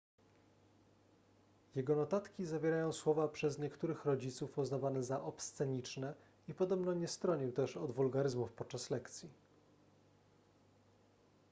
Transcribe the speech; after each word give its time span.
jego 1.75 1.95
notatki 1.95 2.45
zawierają 2.45 2.93
słowa 2.93 3.27
przez 3.27 3.59
niektórych 3.59 4.05
rodziców 4.05 4.57
uznawane 4.57 5.03
za 5.03 5.21
obsceniczne 5.21 6.13
i 6.47 6.53
podobno 6.53 6.93
nie 6.93 7.07
stronił 7.07 7.51
też 7.51 7.77
od 7.77 7.91
wulgaryzmów 7.91 8.51
podczas 8.53 8.89
lekcji 8.89 9.29